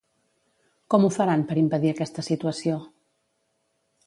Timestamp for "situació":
2.29-2.81